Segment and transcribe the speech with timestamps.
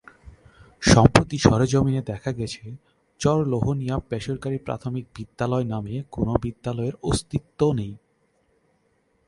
[0.83, 2.63] সম্প্রতি সরেজমিনে দেখা গেছে,
[3.21, 7.93] চরলোহনিয়া বেসরকারি প্রাথমিক বিদ্যালয় নামে কোনো বিদ্যালয়ের অস্তিত্ব নেই।